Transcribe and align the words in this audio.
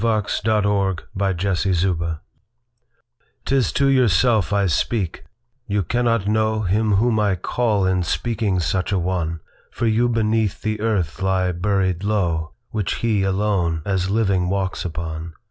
By 0.01 0.21
JonesVery 0.23 0.61
287 1.15 1.61
Yourself 2.01 2.17
'T 3.45 3.51
IS 3.55 3.71
to 3.73 3.87
yourself 3.87 4.51
I 4.51 4.65
speak; 4.65 5.25
you 5.67 5.83
cannot 5.83 6.21
knowHim 6.21 6.95
whom 6.95 7.19
I 7.19 7.35
call 7.35 7.85
in 7.85 8.01
speaking 8.01 8.59
such 8.59 8.91
a 8.91 8.97
one, 8.97 9.41
For 9.69 9.85
you 9.85 10.09
beneath 10.09 10.63
the 10.63 10.79
earth 10.81 11.21
lie 11.21 11.51
buried 11.51 12.03
low, 12.03 12.53
Which 12.71 12.95
he, 12.95 13.21
alone, 13.21 13.83
as 13.85 14.09
living 14.09 14.49
walks 14.49 14.83
upon. 14.83 15.33